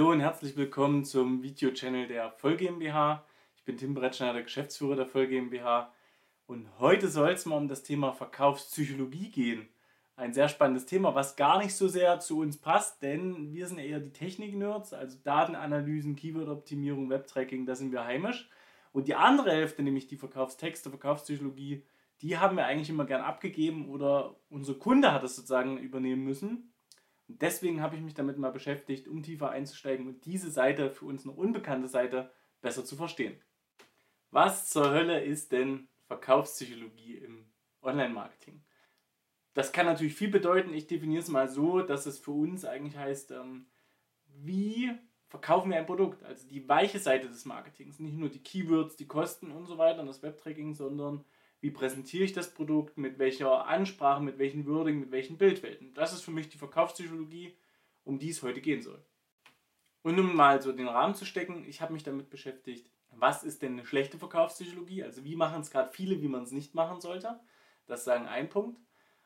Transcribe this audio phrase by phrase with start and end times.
[0.00, 3.22] Hallo und herzlich willkommen zum Video-Channel der Voll GmbH.
[3.54, 5.92] Ich bin Tim Bretschner, der Geschäftsführer der Voll GmbH.
[6.46, 9.68] Und heute soll es mal um das Thema Verkaufspsychologie gehen.
[10.16, 13.76] Ein sehr spannendes Thema, was gar nicht so sehr zu uns passt, denn wir sind
[13.76, 18.48] eher die Technik-Nerds, also Datenanalysen, Keyword-Optimierung, Web-Tracking, da sind wir heimisch.
[18.92, 21.84] Und die andere Hälfte, nämlich die Verkaufstexte, Verkaufspsychologie,
[22.22, 26.69] die haben wir eigentlich immer gern abgegeben oder unser Kunde hat es sozusagen übernehmen müssen.
[27.38, 31.24] Deswegen habe ich mich damit mal beschäftigt, um tiefer einzusteigen und diese Seite für uns
[31.24, 32.30] noch unbekannte Seite
[32.60, 33.40] besser zu verstehen.
[34.30, 37.46] Was zur Hölle ist denn Verkaufspsychologie im
[37.82, 38.62] Online-Marketing?
[39.54, 40.72] Das kann natürlich viel bedeuten.
[40.72, 43.66] Ich definiere es mal so, dass es für uns eigentlich heißt, ähm,
[44.26, 44.92] wie
[45.26, 46.22] verkaufen wir ein Produkt?
[46.24, 47.98] Also die weiche Seite des Marketings.
[47.98, 51.24] Nicht nur die Keywords, die Kosten und so weiter und das Webtracking, sondern
[51.60, 55.92] wie präsentiere ich das Produkt, mit welcher Ansprache, mit welchen Würdigen, mit welchen Bildwelten.
[55.94, 57.54] Das ist für mich die Verkaufspsychologie,
[58.04, 59.04] um die es heute gehen soll.
[60.02, 63.60] Und um mal so den Rahmen zu stecken, ich habe mich damit beschäftigt, was ist
[63.60, 65.02] denn eine schlechte Verkaufspsychologie?
[65.02, 67.38] Also wie machen es gerade viele, wie man es nicht machen sollte.
[67.86, 68.80] Das ist sagen ein Punkt.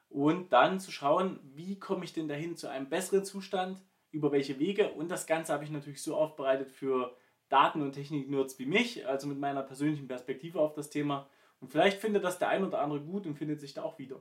[0.09, 4.59] Und dann zu schauen, wie komme ich denn dahin zu einem besseren Zustand, über welche
[4.59, 4.93] Wege.
[4.93, 7.17] Und das Ganze habe ich natürlich so aufbereitet für
[7.49, 11.29] Daten- und Technik-Nerds wie mich, also mit meiner persönlichen Perspektive auf das Thema
[11.65, 14.21] und vielleicht findet das der ein oder andere gut und findet sich da auch wieder.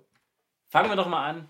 [0.69, 1.49] Fangen wir doch mal an.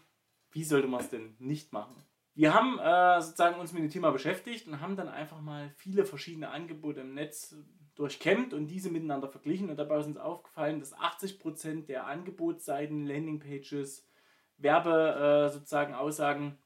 [0.49, 1.95] Wie sollte man es denn nicht machen?
[2.33, 6.03] Wir haben äh, sozusagen uns mit dem Thema beschäftigt und haben dann einfach mal viele
[6.03, 7.55] verschiedene Angebote im Netz
[7.93, 9.69] durchkämmt und diese miteinander verglichen.
[9.69, 14.09] Und dabei ist uns aufgefallen, dass 80% der Angebotsseiten, Landingpages,
[14.57, 16.57] Werbe äh, sozusagen Aussagen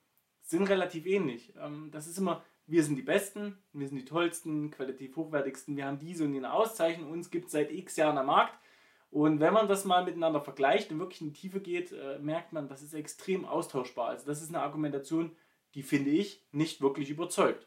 [0.41, 1.53] sind relativ ähnlich.
[1.61, 5.85] Ähm, das ist immer, wir sind die Besten, wir sind die tollsten, qualitativ hochwertigsten, wir
[5.85, 8.57] haben diese und jene Auszeichnung, uns gibt es seit x Jahren am Markt
[9.17, 12.53] und wenn man das mal miteinander vergleicht und wirklich in die Tiefe geht, äh, merkt
[12.53, 14.09] man, das ist extrem austauschbar.
[14.09, 15.35] Also das ist eine Argumentation,
[15.73, 17.65] die finde ich nicht wirklich überzeugt.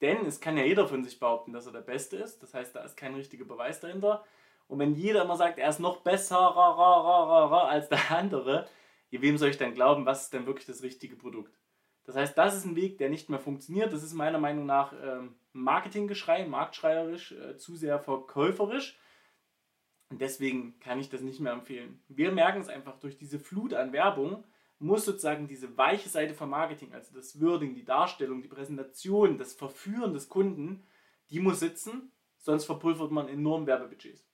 [0.00, 2.40] Denn es kann ja jeder von sich behaupten, dass er der Beste ist.
[2.40, 4.24] Das heißt, da ist kein richtiger Beweis dahinter.
[4.68, 8.68] Und wenn jeder immer sagt, er ist noch besser als der andere,
[9.10, 11.58] wem soll ich dann glauben, was ist denn wirklich das richtige Produkt?
[12.04, 13.92] Das heißt, das ist ein Weg, der nicht mehr funktioniert.
[13.92, 18.96] Das ist meiner Meinung nach ähm, Marketinggeschrei, marktschreierisch, äh, zu sehr verkäuferisch.
[20.14, 22.00] Und deswegen kann ich das nicht mehr empfehlen.
[22.06, 24.44] Wir merken es einfach durch diese Flut an Werbung,
[24.78, 29.54] muss sozusagen diese weiche Seite vom Marketing, also das Wording, die Darstellung, die Präsentation, das
[29.54, 30.86] Verführen des Kunden,
[31.30, 34.24] die muss sitzen, sonst verpulvert man enorm Werbebudgets.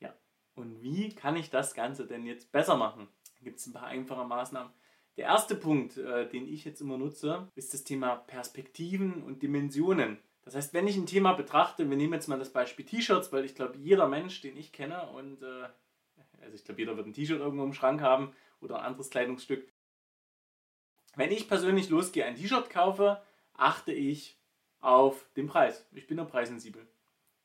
[0.00, 0.14] Ja,
[0.54, 3.08] und wie kann ich das Ganze denn jetzt besser machen?
[3.36, 4.72] Da gibt es ein paar einfache Maßnahmen.
[5.18, 10.16] Der erste Punkt, äh, den ich jetzt immer nutze, ist das Thema Perspektiven und Dimensionen.
[10.48, 13.44] Das heißt, wenn ich ein Thema betrachte, wir nehmen jetzt mal das Beispiel T-Shirts, weil
[13.44, 15.68] ich glaube, jeder Mensch, den ich kenne, und äh,
[16.40, 18.32] also ich glaube, jeder wird ein T-Shirt irgendwo im Schrank haben
[18.62, 19.70] oder ein anderes Kleidungsstück.
[21.16, 23.20] Wenn ich persönlich losgehe, ein T-Shirt kaufe,
[23.52, 24.38] achte ich
[24.80, 25.86] auf den Preis.
[25.92, 26.88] Ich bin da preissensibel.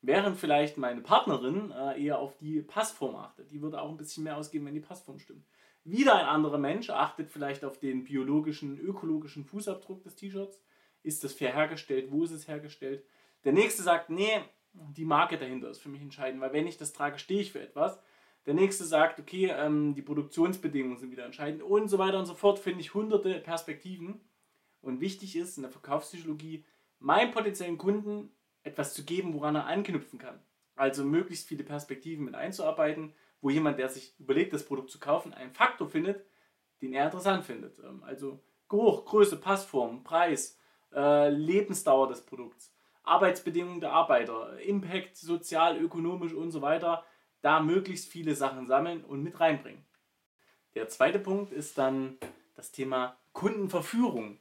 [0.00, 3.50] Während vielleicht meine Partnerin äh, eher auf die Passform achtet.
[3.50, 5.44] Die würde auch ein bisschen mehr ausgeben, wenn die Passform stimmt.
[5.84, 10.58] Wieder ein anderer Mensch achtet vielleicht auf den biologischen, ökologischen Fußabdruck des T-Shirts
[11.04, 12.10] ist das fair hergestellt?
[12.10, 13.04] Wo ist es hergestellt?
[13.44, 14.40] Der nächste sagt, nee,
[14.72, 17.60] die Marke dahinter ist für mich entscheidend, weil wenn ich das trage, stehe ich für
[17.60, 18.00] etwas.
[18.46, 22.34] Der nächste sagt, okay, ähm, die Produktionsbedingungen sind wieder entscheidend und so weiter und so
[22.34, 22.58] fort.
[22.58, 24.20] Finde ich hunderte Perspektiven.
[24.80, 26.64] Und wichtig ist in der Verkaufspsychologie,
[26.98, 28.30] meinem potenziellen Kunden
[28.64, 30.42] etwas zu geben, woran er anknüpfen kann.
[30.74, 35.32] Also möglichst viele Perspektiven mit einzuarbeiten, wo jemand, der sich überlegt, das Produkt zu kaufen,
[35.32, 36.26] einen Faktor findet,
[36.82, 37.78] den er interessant findet.
[37.78, 40.58] Ähm, also Geruch, Größe, Passform, Preis,
[40.94, 42.72] äh, Lebensdauer des Produkts,
[43.02, 47.04] Arbeitsbedingungen der Arbeiter, Impact sozial, ökonomisch und so weiter,
[47.42, 49.84] da möglichst viele Sachen sammeln und mit reinbringen.
[50.74, 52.16] Der zweite Punkt ist dann
[52.56, 54.38] das Thema Kundenverführung.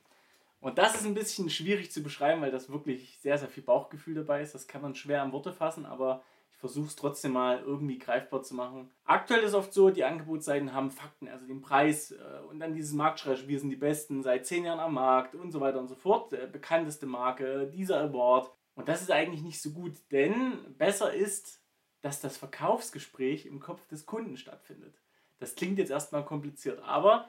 [0.62, 4.16] Und das ist ein bisschen schwierig zu beschreiben, weil das wirklich sehr, sehr viel Bauchgefühl
[4.16, 4.56] dabei ist.
[4.56, 6.24] Das kann man schwer an Worte fassen, aber
[6.64, 8.90] versuche es trotzdem mal irgendwie greifbar zu machen.
[9.04, 12.94] Aktuell ist oft so, die Angebotsseiten haben Fakten, also den Preis äh, und dann dieses
[12.94, 15.96] Marktschrei, wir sind die Besten, seit zehn Jahren am Markt und so weiter und so
[15.96, 16.32] fort.
[16.32, 18.50] Äh, bekannteste Marke, dieser Award.
[18.76, 21.62] Und das ist eigentlich nicht so gut, denn besser ist,
[22.00, 25.02] dass das Verkaufsgespräch im Kopf des Kunden stattfindet.
[25.40, 27.28] Das klingt jetzt erstmal kompliziert, aber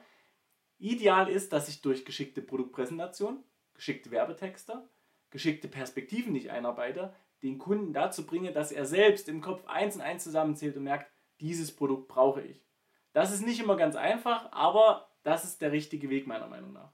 [0.77, 3.43] ideal ist, dass ich durch geschickte Produktpräsentation,
[3.73, 4.87] geschickte Werbetexte,
[5.29, 7.13] geschickte Perspektiven, die ich einarbeite,
[7.45, 11.11] den Kunden dazu bringe, dass er selbst im Kopf eins und eins zusammenzählt und merkt,
[11.39, 12.65] dieses Produkt brauche ich.
[13.13, 16.91] Das ist nicht immer ganz einfach, aber das ist der richtige Weg meiner Meinung nach.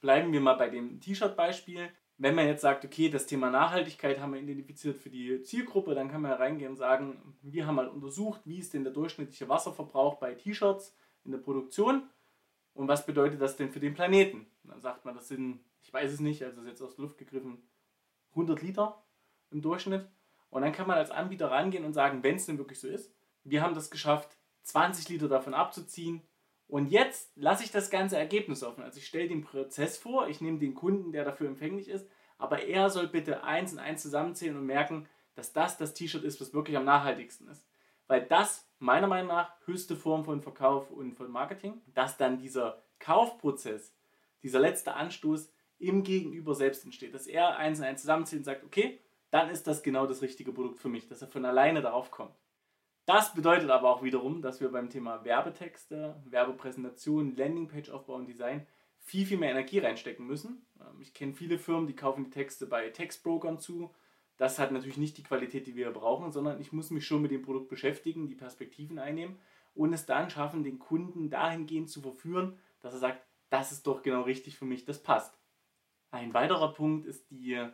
[0.00, 1.88] Bleiben wir mal bei dem T-Shirt-Beispiel.
[2.18, 6.10] Wenn man jetzt sagt, okay, das Thema Nachhaltigkeit haben wir identifiziert für die Zielgruppe, dann
[6.10, 10.16] kann man reingehen und sagen, wir haben mal untersucht, wie ist denn der durchschnittliche Wasserverbrauch
[10.16, 10.94] bei T-Shirts
[11.24, 12.10] in der Produktion
[12.74, 14.46] und was bedeutet das denn für den Planeten?
[14.62, 17.04] Und dann sagt man, das sind ich weiß es nicht, also ist jetzt aus der
[17.04, 17.62] Luft gegriffen,
[18.30, 19.02] 100 Liter
[19.50, 20.06] im Durchschnitt.
[20.50, 23.12] Und dann kann man als Anbieter rangehen und sagen, wenn es denn wirklich so ist,
[23.44, 26.22] wir haben das geschafft, 20 Liter davon abzuziehen.
[26.66, 28.84] Und jetzt lasse ich das ganze Ergebnis offen.
[28.84, 32.08] Also ich stelle den Prozess vor, ich nehme den Kunden, der dafür empfänglich ist,
[32.38, 36.40] aber er soll bitte eins und eins zusammenzählen und merken, dass das das T-Shirt ist,
[36.40, 37.66] was wirklich am nachhaltigsten ist.
[38.06, 42.82] Weil das meiner Meinung nach höchste Form von Verkauf und von Marketing, dass dann dieser
[42.98, 43.94] Kaufprozess,
[44.42, 47.14] dieser letzte Anstoß im Gegenüber selbst entsteht.
[47.14, 49.00] Dass er eins und eins zusammenzählt und sagt, okay,
[49.30, 52.34] dann ist das genau das richtige Produkt für mich, dass er von alleine darauf kommt.
[53.06, 58.66] Das bedeutet aber auch wiederum, dass wir beim Thema Werbetexte, Werbepräsentation, Landingpage-Aufbau und Design
[58.98, 60.66] viel, viel mehr Energie reinstecken müssen.
[60.80, 63.94] Ähm, ich kenne viele Firmen, die kaufen die Texte bei Textbrokern zu.
[64.36, 67.30] Das hat natürlich nicht die Qualität, die wir brauchen, sondern ich muss mich schon mit
[67.30, 69.38] dem Produkt beschäftigen, die Perspektiven einnehmen
[69.74, 74.02] und es dann schaffen, den Kunden dahingehend zu verführen, dass er sagt, das ist doch
[74.02, 75.36] genau richtig für mich, das passt.
[76.10, 77.68] Ein weiterer Punkt ist die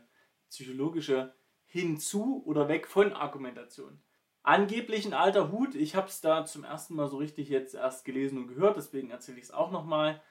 [0.49, 1.35] psychologische
[1.77, 4.01] Hinzu- oder Weg von Argumentation.
[4.43, 8.07] Angeblich ein alter Hut, ich habe es da zum ersten Mal so richtig jetzt erst
[8.07, 10.23] gelesen und gehört, deswegen erzähle ich es auch nochmal.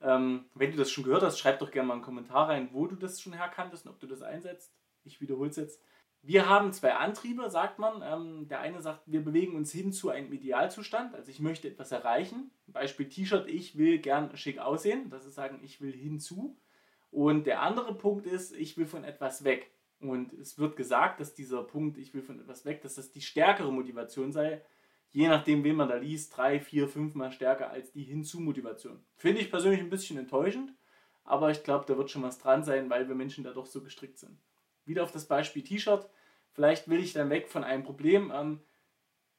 [0.00, 2.86] Ähm, wenn du das schon gehört hast, schreib doch gerne mal einen Kommentar rein, wo
[2.86, 4.74] du das schon herkanntest und ob du das einsetzt.
[5.02, 5.82] Ich wiederhole es jetzt.
[6.22, 8.00] Wir haben zwei Antriebe, sagt man.
[8.02, 11.14] Ähm, der eine sagt, wir bewegen uns hin zu einem Idealzustand.
[11.14, 12.50] Also ich möchte etwas erreichen.
[12.66, 15.10] Beispiel T-Shirt, ich will gern schick aussehen.
[15.10, 16.56] Das ist sagen, ich will hinzu.
[17.10, 19.73] Und der andere Punkt ist, ich will von etwas weg.
[20.00, 23.22] Und es wird gesagt, dass dieser Punkt, ich will von etwas weg, dass das die
[23.22, 24.62] stärkere Motivation sei.
[25.10, 29.04] Je nachdem, wen man da liest, drei, vier, fünfmal stärker als die Hinzu-Motivation.
[29.16, 30.74] Finde ich persönlich ein bisschen enttäuschend,
[31.22, 33.82] aber ich glaube, da wird schon was dran sein, weil wir Menschen da doch so
[33.82, 34.38] gestrickt sind.
[34.84, 36.08] Wieder auf das Beispiel T-Shirt.
[36.52, 38.32] Vielleicht will ich dann weg von einem Problem.
[38.34, 38.60] Ähm,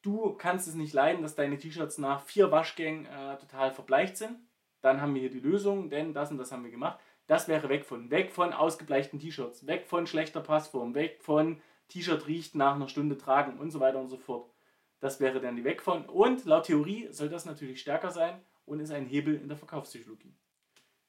[0.01, 4.39] du kannst es nicht leiden, dass deine T-Shirts nach vier Waschgängen äh, total verbleicht sind.
[4.81, 6.99] Dann haben wir hier die Lösung, denn das und das haben wir gemacht.
[7.27, 8.11] Das wäre weg von.
[8.11, 13.17] Weg von ausgebleichten T-Shirts, weg von schlechter Passform, weg von T-Shirt riecht nach einer Stunde
[13.17, 14.51] tragen und so weiter und so fort.
[14.99, 16.05] Das wäre dann die weg von.
[16.05, 20.33] Und laut Theorie soll das natürlich stärker sein und ist ein Hebel in der Verkaufspsychologie.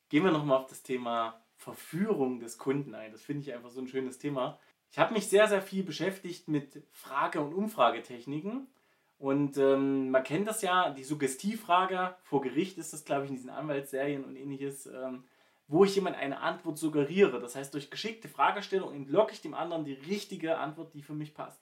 [0.08, 3.12] Gehen wir nochmal auf das Thema Verführung des Kunden ein.
[3.12, 4.58] Das finde ich einfach so ein schönes Thema.
[4.90, 8.68] Ich habe mich sehr, sehr viel beschäftigt mit Frage- und Umfragetechniken.
[9.18, 12.14] Und ähm, man kennt das ja, die Suggestivfrage.
[12.22, 14.86] Vor Gericht ist das, glaube ich, in diesen Anwaltsserien und ähnliches.
[14.86, 15.24] Ähm,
[15.68, 17.40] wo ich jemand eine Antwort suggeriere.
[17.40, 21.34] Das heißt, durch geschickte Fragestellung entlocke ich dem anderen die richtige Antwort, die für mich
[21.34, 21.60] passt.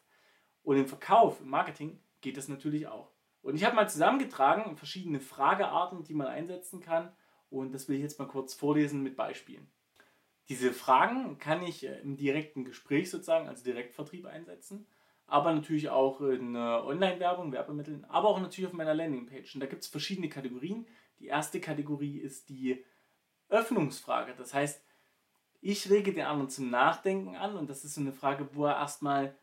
[0.62, 3.10] Und im Verkauf, im Marketing geht das natürlich auch.
[3.42, 7.12] Und ich habe mal zusammengetragen verschiedene Fragearten, die man einsetzen kann.
[7.50, 9.70] Und das will ich jetzt mal kurz vorlesen mit Beispielen.
[10.48, 14.86] Diese Fragen kann ich äh, im direkten Gespräch sozusagen, also Direktvertrieb einsetzen,
[15.26, 19.54] aber natürlich auch in Online-Werbung, Werbemitteln, aber auch natürlich auf meiner Landingpage.
[19.54, 20.86] Und da gibt es verschiedene Kategorien.
[21.18, 22.84] Die erste Kategorie ist die
[23.48, 24.34] Öffnungsfrage.
[24.36, 24.82] Das heißt,
[25.60, 28.76] ich rege den anderen zum Nachdenken an und das ist so eine Frage, wo er
[28.76, 29.36] erstmal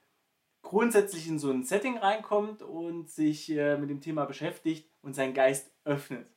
[0.62, 5.34] grundsätzlich in so ein Setting reinkommt und sich äh, mit dem Thema beschäftigt und seinen
[5.34, 6.32] Geist öffnet.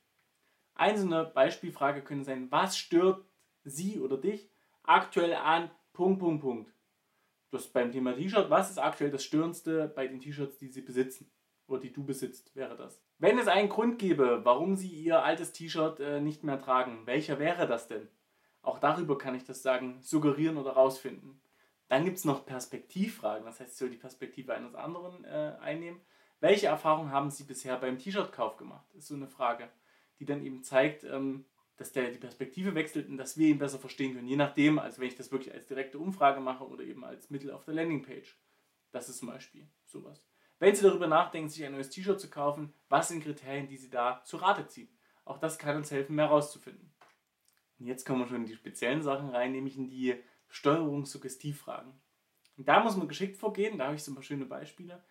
[0.75, 3.25] Eine Beispielfrage könnte sein, was stört
[3.65, 4.51] Sie oder dich
[4.83, 6.75] aktuell an Punkt, Punkt, Punkt.
[7.51, 11.31] Das beim Thema T-Shirt, was ist aktuell das Störendste bei den T-Shirts, die Sie besitzen
[11.67, 13.01] oder die du besitzt, wäre das.
[13.25, 17.39] Wenn es einen Grund gäbe, warum Sie Ihr altes T-Shirt äh, nicht mehr tragen, welcher
[17.39, 18.07] wäre das denn?
[18.61, 21.41] Auch darüber kann ich das sagen, suggerieren oder rausfinden.
[21.89, 26.03] Dann gibt es noch Perspektivfragen, das heißt, ich soll die Perspektive eines anderen äh, einnehmen.
[26.41, 28.85] Welche Erfahrungen haben Sie bisher beim T-Shirt-Kauf gemacht?
[28.93, 29.71] Ist so eine Frage,
[30.19, 31.47] die dann eben zeigt, ähm,
[31.79, 34.29] dass der die Perspektive wechselt und dass wir ihn besser verstehen können.
[34.29, 37.53] Je nachdem, also wenn ich das wirklich als direkte Umfrage mache oder eben als Mittel
[37.53, 38.39] auf der Landingpage.
[38.93, 40.34] Das ist zum Beispiel sowas.
[40.59, 43.91] Wenn Sie darüber nachdenken, sich ein neues T-Shirt zu kaufen, was sind Kriterien, die Sie
[43.91, 44.89] da zu Rate ziehen?
[45.25, 46.93] Auch das kann uns helfen, mehr herauszufinden.
[47.79, 50.15] Und jetzt kommen wir schon in die speziellen Sachen rein, nämlich in die
[50.49, 51.93] Steuerungs-Suggestivfragen.
[52.57, 55.03] Und da muss man geschickt vorgehen, da habe ich so ein paar schöne Beispiele.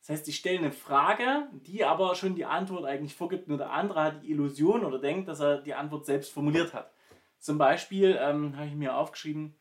[0.00, 3.70] Das heißt, ich stelle eine Frage, die aber schon die Antwort eigentlich vorgibt, nur der
[3.70, 6.92] andere hat die Illusion oder denkt, dass er die Antwort selbst formuliert hat.
[7.38, 9.54] Zum Beispiel ähm, habe ich mir aufgeschrieben,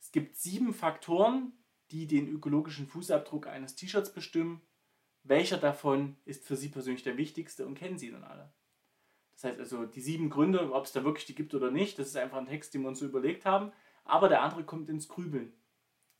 [0.00, 1.52] es gibt sieben Faktoren,
[1.94, 4.60] die den ökologischen Fußabdruck eines T-Shirts bestimmen.
[5.22, 8.52] Welcher davon ist für Sie persönlich der wichtigste und kennen Sie dann alle?
[9.34, 12.08] Das heißt also, die sieben Gründe, ob es da wirklich die gibt oder nicht, das
[12.08, 13.70] ist einfach ein Text, den wir uns so überlegt haben.
[14.04, 15.52] Aber der andere kommt ins Grübeln.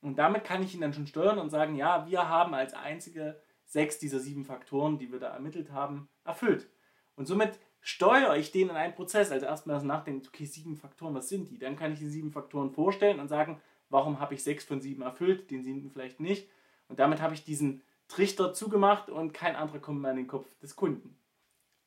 [0.00, 3.40] Und damit kann ich ihn dann schon steuern und sagen, ja, wir haben als einzige
[3.64, 6.71] sechs dieser sieben Faktoren, die wir da ermittelt haben, erfüllt.
[7.16, 9.33] Und somit steuere ich den in einen Prozess.
[9.33, 11.59] Also erstmal das Nachdenken, okay, sieben Faktoren, was sind die?
[11.59, 13.61] Dann kann ich die sieben Faktoren vorstellen und sagen,
[13.94, 16.50] warum habe ich sechs von sieben erfüllt, den siebten vielleicht nicht.
[16.88, 20.52] Und damit habe ich diesen Trichter zugemacht und kein anderer kommt mehr in den Kopf
[20.58, 21.16] des Kunden.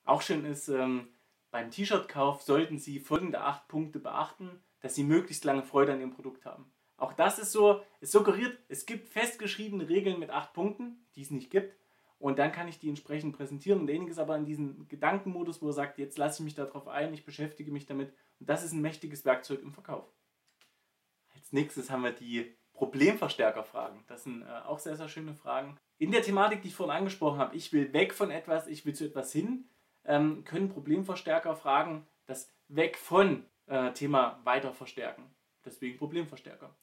[0.06, 1.10] Auch schön ist, ähm,
[1.52, 6.14] beim T-Shirt-Kauf sollten Sie folgende acht Punkte beachten, dass sie möglichst lange Freude an ihrem
[6.14, 6.72] Produkt haben.
[6.96, 11.32] Auch das ist so, es suggeriert, es gibt festgeschriebene Regeln mit acht Punkten, die es
[11.32, 11.76] nicht gibt.
[12.20, 13.82] Und dann kann ich die entsprechend präsentieren.
[13.82, 16.88] Und derjenige ist aber in diesem Gedankenmodus, wo er sagt, jetzt lasse ich mich darauf
[16.88, 18.14] ein, ich beschäftige mich damit.
[18.40, 20.06] Und das ist ein mächtiges Werkzeug im Verkauf.
[21.48, 24.04] Als nächstes haben wir die Problemverstärkerfragen.
[24.08, 25.78] Das sind äh, auch sehr, sehr schöne Fragen.
[25.98, 28.94] In der Thematik, die ich vorhin angesprochen habe, ich will weg von etwas, ich will
[28.94, 29.70] zu etwas hin,
[30.04, 35.24] ähm, können Problemverstärkerfragen das Weg von äh, Thema weiter verstärken.
[35.64, 36.76] Deswegen Problemverstärker.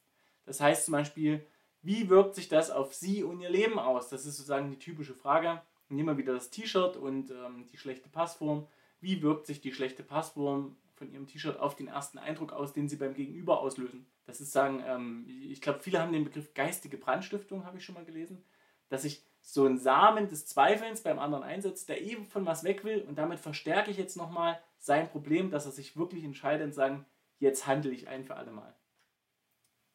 [0.46, 1.46] Das heißt zum Beispiel,
[1.82, 4.08] wie wirkt sich das auf Sie und Ihr Leben aus?
[4.08, 5.60] Das ist sozusagen die typische Frage.
[5.90, 8.66] Nehmen wir wieder das T-Shirt und ähm, die schlechte Passform.
[9.00, 12.88] Wie wirkt sich die schlechte Passform von Ihrem T-Shirt auf den ersten Eindruck aus, den
[12.88, 14.06] Sie beim Gegenüber auslösen?
[14.26, 17.94] Das ist sagen, ähm, ich glaube, viele haben den Begriff geistige Brandstiftung, habe ich schon
[17.94, 18.44] mal gelesen,
[18.88, 22.84] dass ich so einen Samen des Zweifelns beim anderen einsetze, der eben von was weg
[22.84, 26.72] will und damit verstärke ich jetzt nochmal sein Problem, dass er sich wirklich entscheidet und
[26.72, 27.04] sagen,
[27.38, 28.74] jetzt handle ich ein für alle Mal.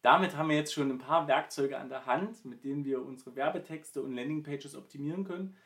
[0.01, 3.35] Damit haben wir jetzt schon ein paar Werkzeuge an der Hand, mit denen wir unsere
[3.35, 5.57] Werbetexte und Landingpages optimieren können.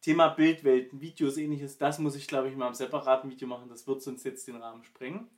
[0.00, 3.86] Thema Bildwelten, Videos, ähnliches, das muss ich glaube ich mal im separaten Video machen, das
[3.86, 5.28] wird sonst jetzt den Rahmen sprengen.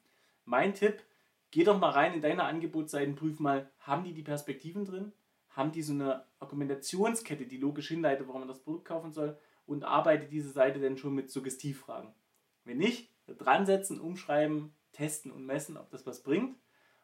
[0.45, 1.03] Mein Tipp,
[1.51, 5.13] geh doch mal rein in deine Angebotsseiten, prüf mal, haben die die Perspektiven drin?
[5.51, 9.37] Haben die so eine Argumentationskette, die logisch hinleitet, warum man das Produkt kaufen soll?
[9.67, 12.13] Und arbeite diese Seite denn schon mit Suggestivfragen?
[12.65, 16.57] Wenn nicht, dran setzen, umschreiben, testen und messen, ob das was bringt.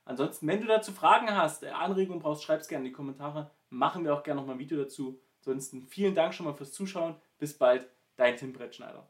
[0.05, 3.51] Ansonsten, wenn du dazu Fragen hast, äh, Anregungen brauchst, schreib es gerne in die Kommentare.
[3.71, 5.21] Machen wir auch gerne nochmal ein Video dazu.
[5.47, 7.15] Ansonsten vielen Dank schon mal fürs Zuschauen.
[7.39, 9.09] Bis bald, dein Tim Brettschneider.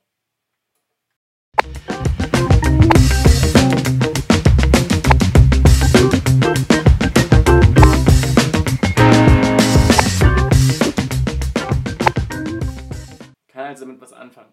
[13.48, 14.44] Kann also damit was anfangen.